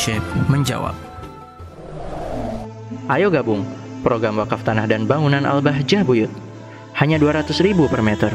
Syekh 0.00 0.24
menjawab. 0.48 0.96
Ayo 3.12 3.28
gabung 3.28 3.68
program 4.00 4.40
wakaf 4.40 4.64
tanah 4.64 4.88
dan 4.88 5.04
bangunan 5.04 5.44
Al-Bahjah 5.44 6.08
Buyut. 6.08 6.32
Hanya 6.96 7.20
200 7.20 7.52
ribu 7.60 7.84
per 7.84 8.00
meter. 8.00 8.32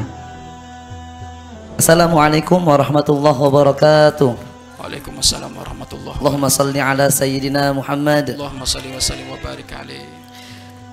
Assalamualaikum 1.74 2.62
warahmatullahi 2.62 3.34
wabarakatuh. 3.34 4.30
Waalaikumsalam 4.78 5.50
warahmatullahi 5.58 6.22
Allahumma 6.22 6.54
salli 6.54 6.78
ala 6.78 7.10
sayyidina 7.10 7.74
Muhammad. 7.74 8.38
Allahumma 8.38 8.62
salli 8.62 8.94
wa 8.94 9.02
sallim 9.02 9.26
wa 9.26 9.38
barik 9.42 9.66
alaih. 9.74 10.06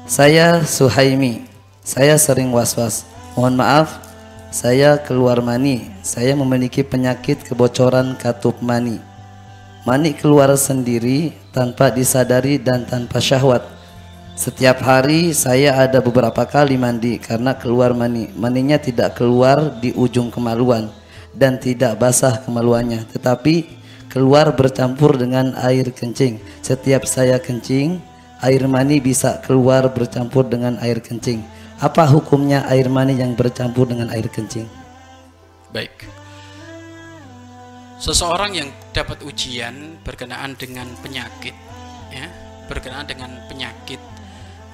Saya 0.09 0.65
Suhaimi. 0.65 1.45
Saya 1.85 2.17
sering 2.17 2.49
was-was. 2.49 3.05
Mohon 3.37 3.61
maaf, 3.61 4.01
saya 4.49 4.97
keluar 4.97 5.37
mani. 5.45 5.85
Saya 6.01 6.33
memiliki 6.33 6.81
penyakit 6.81 7.45
kebocoran 7.45 8.17
katup 8.17 8.57
mani. 8.57 9.12
Mani 9.83 10.15
keluar 10.15 10.47
sendiri 10.55 11.35
tanpa 11.51 11.91
disadari 11.91 12.55
dan 12.55 12.87
tanpa 12.87 13.19
syahwat. 13.19 13.67
Setiap 14.31 14.79
hari 14.79 15.35
saya 15.35 15.75
ada 15.75 15.99
beberapa 15.99 16.47
kali 16.47 16.79
mandi 16.79 17.19
karena 17.19 17.51
keluar 17.51 17.91
mani. 17.91 18.31
Maninya 18.31 18.79
tidak 18.79 19.19
keluar 19.19 19.75
di 19.83 19.91
ujung 19.91 20.31
kemaluan 20.31 20.87
dan 21.35 21.59
tidak 21.59 21.99
basah 21.99 22.39
kemaluannya, 22.47 23.03
tetapi 23.11 23.67
keluar 24.07 24.55
bercampur 24.55 25.19
dengan 25.19 25.51
air 25.59 25.91
kencing. 25.91 26.39
Setiap 26.63 27.03
saya 27.03 27.35
kencing, 27.43 27.99
air 28.39 28.63
mani 28.71 29.03
bisa 29.03 29.43
keluar 29.43 29.91
bercampur 29.91 30.47
dengan 30.47 30.79
air 30.79 31.03
kencing. 31.03 31.43
Apa 31.83 32.07
hukumnya 32.07 32.63
air 32.71 32.87
mani 32.87 33.19
yang 33.19 33.35
bercampur 33.35 33.83
dengan 33.91 34.07
air 34.15 34.31
kencing? 34.31 34.63
Baik. 35.75 36.22
Seseorang 38.03 38.51
yang 38.51 38.67
dapat 38.91 39.23
ujian 39.23 39.95
berkenaan 40.03 40.59
dengan 40.59 40.91
penyakit, 40.99 41.55
ya, 42.11 42.27
berkenaan 42.67 43.07
dengan 43.07 43.31
penyakit, 43.47 43.95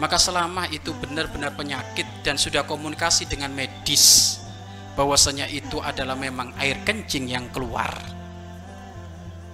maka 0.01 0.17
selama 0.17 0.65
itu 0.73 0.89
benar-benar 0.97 1.53
penyakit 1.53 2.09
dan 2.25 2.41
sudah 2.41 2.65
komunikasi 2.65 3.29
dengan 3.29 3.53
medis, 3.53 4.41
bahwasanya 4.97 5.45
itu 5.45 5.77
adalah 5.77 6.17
memang 6.17 6.57
air 6.57 6.81
kencing 6.81 7.29
yang 7.29 7.53
keluar, 7.53 7.93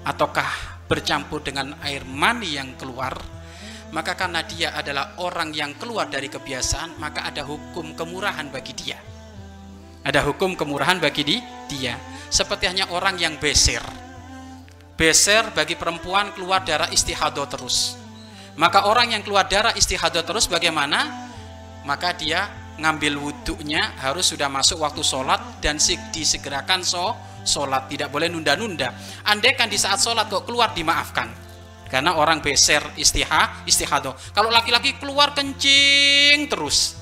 ataukah 0.07 0.79
bercampur 0.87 1.43
dengan 1.43 1.75
air 1.83 2.07
mani 2.07 2.55
yang 2.55 2.79
keluar, 2.79 3.11
maka 3.91 4.15
karena 4.15 4.39
dia 4.47 4.71
adalah 4.71 5.19
orang 5.19 5.51
yang 5.51 5.75
keluar 5.75 6.07
dari 6.07 6.31
kebiasaan, 6.31 6.95
maka 6.95 7.27
ada 7.27 7.43
hukum 7.43 7.91
kemurahan 7.91 8.47
bagi 8.47 8.71
dia. 8.71 8.95
Ada 9.99 10.23
hukum 10.23 10.55
kemurahan 10.55 10.95
bagi 11.03 11.27
di, 11.27 11.37
dia. 11.67 12.14
Seperti 12.29 12.67
hanya 12.69 12.89
orang 12.91 13.15
yang 13.19 13.37
beser. 13.37 13.83
Beser 14.95 15.51
bagi 15.51 15.75
perempuan 15.75 16.31
keluar 16.31 16.63
darah 16.63 16.87
istihadah 16.87 17.47
terus. 17.51 17.99
Maka 18.55 18.87
orang 18.87 19.11
yang 19.11 19.21
keluar 19.21 19.45
darah 19.51 19.75
istihadah 19.75 20.23
terus 20.23 20.47
bagaimana? 20.47 21.27
Maka 21.83 22.15
dia 22.15 22.47
ngambil 22.79 23.19
wudhunya 23.19 23.99
harus 23.99 24.31
sudah 24.31 24.47
masuk 24.47 24.83
waktu 24.83 25.03
sholat 25.03 25.59
dan 25.59 25.75
disegerakan 26.15 26.81
so, 26.81 27.11
sholat. 27.43 27.91
Tidak 27.91 28.07
boleh 28.07 28.31
nunda-nunda. 28.31 28.95
Andai 29.27 29.53
kan 29.59 29.67
di 29.67 29.75
saat 29.75 29.99
sholat 29.99 30.31
kok 30.31 30.47
keluar 30.47 30.71
dimaafkan. 30.71 31.27
Karena 31.85 32.17
orang 32.17 32.41
beser 32.41 32.81
istiha, 32.97 33.67
istihadah. 33.67 34.33
Kalau 34.33 34.49
laki-laki 34.49 34.97
keluar 34.97 35.35
kencing 35.35 36.47
terus. 36.49 36.97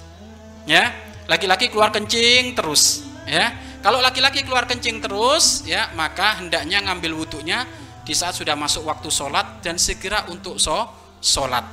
Ya, 0.67 0.91
laki-laki 1.27 1.71
keluar 1.71 1.91
kencing 1.93 2.55
terus 2.55 3.13
ya 3.23 3.55
kalau 3.83 3.99
laki-laki 3.99 4.47
keluar 4.47 4.63
kencing 4.63 5.03
terus 5.03 5.67
ya 5.67 5.91
maka 5.91 6.39
hendaknya 6.39 6.79
ngambil 6.87 7.19
wudhunya 7.19 7.67
di 8.07 8.15
saat 8.15 8.31
sudah 8.31 8.55
masuk 8.55 8.87
waktu 8.87 9.11
sholat 9.11 9.59
dan 9.59 9.75
segera 9.75 10.23
untuk 10.31 10.55
so 10.55 10.87
sholat. 11.19 11.67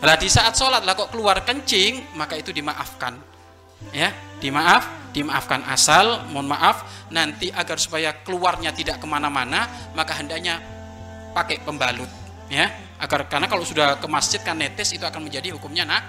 Lah 0.00 0.16
di 0.16 0.28
saat 0.32 0.56
sholat 0.56 0.88
lah 0.88 0.96
kok 0.96 1.12
keluar 1.12 1.44
kencing 1.44 2.16
maka 2.16 2.40
itu 2.40 2.48
dimaafkan. 2.48 3.20
Ya 3.92 4.16
dimaaf 4.40 5.12
dimaafkan 5.12 5.68
asal 5.68 6.24
mohon 6.32 6.48
maaf 6.48 7.08
nanti 7.12 7.52
agar 7.52 7.76
supaya 7.76 8.16
keluarnya 8.24 8.72
tidak 8.72 8.96
ke 8.96 9.04
mana-mana 9.04 9.68
maka 9.92 10.16
hendaknya 10.16 10.64
pakai 11.36 11.60
pembalut. 11.60 12.08
Ya 12.48 12.72
agar 12.96 13.28
karena 13.28 13.52
kalau 13.52 13.68
sudah 13.68 14.00
ke 14.00 14.08
masjid 14.08 14.40
kan 14.40 14.56
netes 14.56 14.96
itu 14.96 15.04
akan 15.04 15.28
menjadi 15.28 15.52
hukumnya 15.52 15.84
nah 15.84 16.00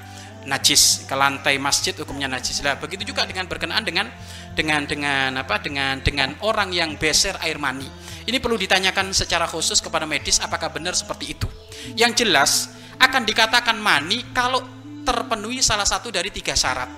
najis 0.45 1.05
ke 1.09 1.15
lantai 1.17 1.57
masjid 1.57 1.91
hukumnya 1.97 2.29
najis. 2.29 2.61
Lah 2.61 2.77
begitu 2.77 3.11
juga 3.13 3.25
dengan 3.25 3.49
berkenaan 3.49 3.83
dengan 3.83 4.07
dengan 4.53 4.85
dengan 4.85 5.41
apa 5.41 5.59
dengan 5.59 5.99
dengan 5.99 6.37
orang 6.45 6.71
yang 6.71 6.95
beser 6.95 7.35
air 7.41 7.57
mani. 7.57 7.89
Ini 8.25 8.37
perlu 8.41 8.57
ditanyakan 8.57 9.13
secara 9.13 9.45
khusus 9.45 9.81
kepada 9.81 10.09
medis 10.09 10.41
apakah 10.41 10.73
benar 10.73 10.97
seperti 10.97 11.37
itu? 11.37 11.47
Yang 11.93 12.25
jelas 12.25 12.51
akan 12.97 13.21
dikatakan 13.27 13.77
mani 13.77 14.33
kalau 14.33 14.63
terpenuhi 15.05 15.61
salah 15.61 15.85
satu 15.85 16.09
dari 16.09 16.33
tiga 16.33 16.57
syarat. 16.57 16.89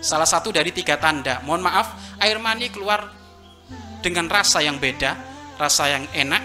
Salah 0.00 0.26
satu 0.26 0.50
dari 0.50 0.72
tiga 0.72 0.96
tanda. 0.96 1.44
Mohon 1.44 1.70
maaf 1.70 2.18
air 2.18 2.40
mani 2.40 2.72
keluar 2.72 3.04
dengan 4.00 4.26
rasa 4.32 4.64
yang 4.64 4.80
beda 4.80 5.30
rasa 5.60 5.92
yang 5.92 6.08
enak 6.16 6.40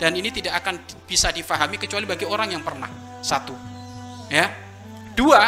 dan 0.00 0.16
ini 0.16 0.32
tidak 0.32 0.64
akan 0.64 0.80
bisa 1.04 1.28
difahami 1.28 1.76
kecuali 1.76 2.08
bagi 2.08 2.24
orang 2.24 2.56
yang 2.56 2.64
pernah. 2.64 2.88
Satu. 3.20 3.52
Ya 4.32 4.63
Dua, 5.14 5.42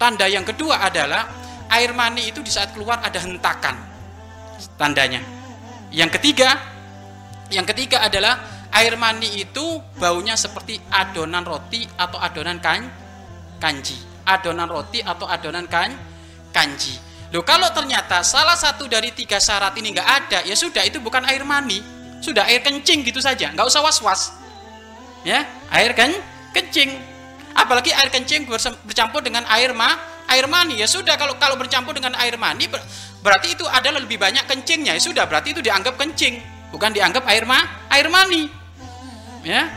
tanda 0.00 0.24
yang 0.24 0.44
kedua 0.44 0.80
adalah 0.80 1.28
air 1.70 1.92
mani 1.92 2.32
itu 2.32 2.40
di 2.40 2.48
saat 2.48 2.72
keluar 2.72 3.04
ada 3.04 3.20
hentakan. 3.20 3.76
Tandanya. 4.80 5.20
Yang 5.92 6.20
ketiga, 6.20 6.56
yang 7.52 7.68
ketiga 7.68 8.00
adalah 8.00 8.40
air 8.72 8.96
mani 8.96 9.44
itu 9.44 9.82
baunya 10.00 10.34
seperti 10.40 10.80
adonan 10.88 11.44
roti 11.44 11.84
atau 12.00 12.16
adonan 12.16 12.58
kan 12.58 12.80
kanji. 13.60 13.98
Adonan 14.24 14.68
roti 14.72 15.04
atau 15.04 15.28
adonan 15.28 15.68
kan 15.68 15.92
kanji. 16.54 16.96
Loh 17.30 17.46
kalau 17.46 17.70
ternyata 17.70 18.26
salah 18.26 18.58
satu 18.58 18.90
dari 18.90 19.14
tiga 19.14 19.38
syarat 19.38 19.78
ini 19.78 19.94
nggak 19.94 20.08
ada, 20.08 20.38
ya 20.42 20.56
sudah 20.58 20.82
itu 20.82 20.98
bukan 20.98 21.22
air 21.30 21.46
mani, 21.46 21.78
sudah 22.18 22.42
air 22.50 22.58
kencing 22.58 23.06
gitu 23.06 23.22
saja, 23.22 23.54
nggak 23.54 23.70
usah 23.70 23.82
was-was. 23.86 24.34
Ya, 25.22 25.46
air 25.70 25.94
kan 25.94 26.10
kencing 26.50 26.98
apalagi 27.60 27.92
air 27.92 28.08
kencing 28.08 28.48
bercampur 28.86 29.20
dengan 29.20 29.44
air 29.52 29.76
ma 29.76 29.94
air 30.30 30.46
mani. 30.48 30.80
Ya 30.80 30.88
sudah 30.88 31.18
kalau 31.20 31.36
kalau 31.36 31.60
bercampur 31.60 31.92
dengan 31.92 32.16
air 32.16 32.38
mani 32.40 32.70
ber, 32.70 32.80
berarti 33.20 33.58
itu 33.58 33.64
adalah 33.68 34.00
lebih 34.00 34.16
banyak 34.16 34.46
kencingnya. 34.48 34.96
Ya 34.96 35.02
sudah 35.02 35.24
berarti 35.28 35.52
itu 35.52 35.60
dianggap 35.60 36.00
kencing 36.00 36.40
bukan 36.72 36.90
dianggap 36.94 37.26
air 37.28 37.44
ma 37.44 37.60
air 37.90 38.08
mani. 38.08 38.48
Ya? 39.44 39.68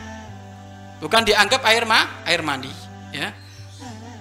Bukan 1.02 1.26
dianggap 1.26 1.60
air 1.68 1.84
ma 1.84 2.24
air 2.24 2.40
mani. 2.40 2.72
Ya? 3.12 3.34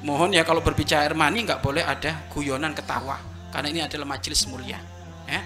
Mohon 0.03 0.35
ya 0.35 0.43
kalau 0.43 0.59
berbicara 0.59 1.07
air 1.07 1.15
mani 1.15 1.47
nggak 1.47 1.63
boleh 1.63 1.85
ada 1.85 2.27
guyonan 2.33 2.75
ketawa 2.75 3.15
karena 3.55 3.67
ini 3.71 3.81
adalah 3.85 4.07
majelis 4.09 4.43
mulia. 4.49 4.81
Ya? 5.29 5.39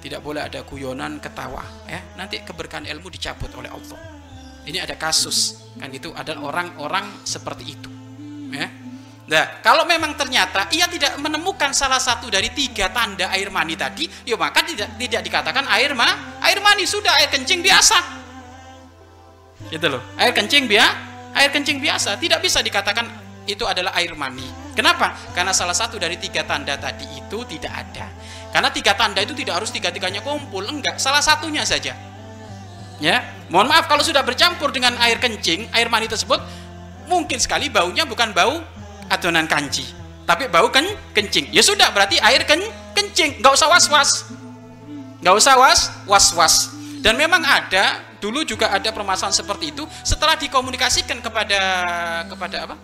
Tidak 0.00 0.22
boleh 0.22 0.46
ada 0.46 0.62
guyonan 0.62 1.18
ketawa. 1.18 1.64
Ya? 1.90 1.98
Nanti 2.14 2.38
keberkahan 2.44 2.86
ilmu 2.86 3.10
dicabut 3.10 3.50
oleh 3.58 3.72
Allah 3.72 4.19
ini 4.70 4.78
ada 4.80 4.94
kasus. 4.94 5.68
Kan 5.76 5.90
itu 5.90 6.14
adalah 6.14 6.54
orang-orang 6.54 7.26
seperti 7.26 7.64
itu. 7.66 7.90
Ya. 8.50 8.66
Nah 9.30 9.44
kalau 9.62 9.86
memang 9.86 10.18
ternyata 10.18 10.66
ia 10.74 10.90
tidak 10.90 11.14
menemukan 11.22 11.70
salah 11.70 12.02
satu 12.02 12.26
dari 12.26 12.50
tiga 12.50 12.90
tanda 12.90 13.30
air 13.30 13.46
mani 13.50 13.78
tadi 13.78 14.10
ya 14.26 14.34
maka 14.34 14.66
tidak 14.66 14.98
tidak 14.98 15.22
dikatakan 15.22 15.70
air 15.70 15.94
ma 15.94 16.38
air 16.42 16.58
mani 16.58 16.82
sudah 16.86 17.14
air 17.22 17.30
kencing 17.30 17.62
biasa. 17.62 17.98
Gitu 19.70 19.86
loh. 19.86 20.02
Air 20.18 20.34
kencing 20.34 20.66
biasa 20.66 21.10
air 21.34 21.50
kencing 21.54 21.78
biasa. 21.78 22.18
Tidak 22.18 22.40
bisa 22.42 22.58
dikatakan 22.60 23.06
itu 23.46 23.62
adalah 23.66 23.94
air 23.98 24.14
mani. 24.18 24.46
Kenapa? 24.74 25.14
Karena 25.34 25.54
salah 25.54 25.74
satu 25.74 25.98
dari 25.98 26.18
tiga 26.18 26.46
tanda 26.46 26.78
tadi 26.78 27.06
itu 27.18 27.38
tidak 27.46 27.72
ada. 27.72 28.06
Karena 28.50 28.70
tiga 28.74 28.98
tanda 28.98 29.22
itu 29.22 29.34
tidak 29.34 29.62
harus 29.62 29.70
tiga-tiganya 29.70 30.22
kumpul 30.26 30.66
enggak. 30.66 30.98
Salah 30.98 31.22
satunya 31.22 31.62
saja 31.62 32.09
ya 33.00 33.24
mohon 33.48 33.66
maaf 33.66 33.88
kalau 33.88 34.04
sudah 34.04 34.22
bercampur 34.22 34.70
dengan 34.70 34.94
air 35.00 35.18
kencing 35.18 35.66
air 35.72 35.88
mani 35.88 36.06
tersebut 36.06 36.38
mungkin 37.08 37.40
sekali 37.42 37.72
baunya 37.72 38.06
bukan 38.06 38.30
bau 38.36 38.62
adonan 39.10 39.50
kanji 39.50 40.00
tapi 40.30 40.46
bau 40.46 40.70
ken 40.70 40.86
kencing. 41.10 41.50
Ya 41.50 41.58
sudah 41.58 41.90
berarti 41.90 42.22
air 42.22 42.46
ken 42.46 42.62
kencing. 42.94 43.42
Nggak 43.42 43.58
usah 43.58 43.66
was 43.66 43.86
was 43.90 44.10
nggak 45.20 45.34
usah 45.34 45.54
was 45.58 45.80
was 46.06 46.26
was 46.32 46.54
dan 47.04 47.12
memang 47.18 47.44
ada 47.44 48.00
dulu 48.22 48.40
juga 48.46 48.70
ada 48.70 48.94
permasalahan 48.94 49.34
seperti 49.34 49.74
itu. 49.74 49.82
Setelah 50.06 50.38
dikomunikasikan 50.38 51.18
kepada 51.18 51.60
kepada 52.30 52.56
apa? 52.62 52.76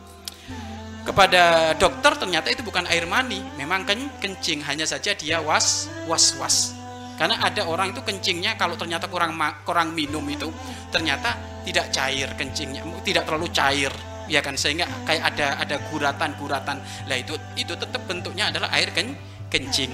Kepada 1.06 1.42
dokter 1.78 2.18
ternyata 2.18 2.50
itu 2.50 2.66
bukan 2.66 2.82
air 2.90 3.06
mani. 3.06 3.38
Memang 3.54 3.86
ken 3.86 4.10
kencing. 4.18 4.66
Hanya 4.66 4.82
saja 4.82 5.14
dia 5.14 5.38
was 5.38 5.86
was 6.10 6.34
was 6.42 6.74
karena 7.16 7.40
ada 7.40 7.64
orang 7.64 7.96
itu 7.96 8.04
kencingnya 8.04 8.60
kalau 8.60 8.76
ternyata 8.76 9.08
kurang 9.08 9.36
kurang 9.64 9.96
minum 9.96 10.22
itu 10.28 10.52
ternyata 10.92 11.60
tidak 11.64 11.90
cair 11.90 12.28
kencingnya, 12.36 12.84
tidak 13.02 13.26
terlalu 13.26 13.48
cair 13.50 13.92
ya 14.28 14.44
kan? 14.44 14.54
Sehingga 14.54 14.86
kayak 15.08 15.22
ada 15.34 15.46
ada 15.58 15.76
guratan-guratan. 15.90 16.76
Lah 17.08 17.16
itu 17.16 17.34
itu 17.56 17.72
tetap 17.74 18.04
bentuknya 18.06 18.52
adalah 18.52 18.70
air 18.76 18.92
ken, 18.92 19.16
kencing. 19.50 19.90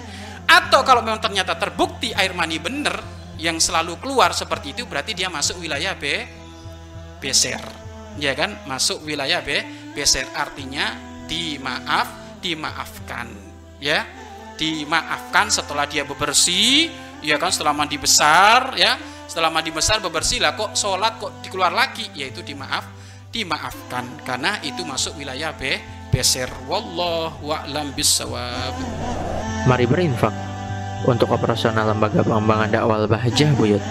Atau 0.50 0.82
kalau 0.84 1.00
memang 1.00 1.22
ternyata 1.22 1.56
terbukti 1.56 2.12
air 2.12 2.34
mani 2.34 2.58
benar 2.60 3.00
yang 3.40 3.56
selalu 3.56 3.96
keluar 4.02 4.36
seperti 4.36 4.76
itu 4.76 4.84
berarti 4.84 5.16
dia 5.16 5.32
masuk 5.32 5.62
wilayah 5.62 5.96
B 5.96 6.04
beser 7.22 7.82
ya 8.18 8.36
kan? 8.36 8.58
Masuk 8.68 9.04
wilayah 9.06 9.40
be 9.40 9.62
beser 9.94 10.26
artinya 10.36 10.96
dimaaf 11.30 12.40
dimaafkan. 12.42 13.30
Ya? 13.78 14.04
Dimaafkan 14.58 15.48
setelah 15.48 15.88
dia 15.88 16.04
bebersih 16.04 16.92
ya 17.22 17.40
kan? 17.40 17.54
Setelah 17.54 17.72
mandi 17.72 17.96
besar 17.96 18.74
ya. 18.76 18.98
Setelah 19.30 19.48
mandi 19.48 19.70
besar 19.72 20.02
bebersih. 20.02 20.42
Lah 20.42 20.52
kok 20.58 20.76
sholat 20.76 21.16
kok 21.16 21.40
dikeluar 21.40 21.72
lagi? 21.72 22.10
Yaitu 22.12 22.44
dimaaf 22.44 22.84
dimaafkan. 23.32 24.04
Karena 24.26 24.60
itu 24.60 24.84
masuk 24.84 25.16
wilayah 25.16 25.56
be 25.56 25.80
beser. 26.12 26.52
Wallahu 26.68 27.48
a'lam 27.48 27.96
bisawab 27.96 28.76
Mari 29.64 29.88
berinfak 29.88 30.34
untuk 31.08 31.32
operasional 31.32 31.88
lembaga 31.88 32.20
pengembangan 32.22 32.68
dakwah 32.68 33.06
Bahjah 33.08 33.50
Buyut. 33.56 33.82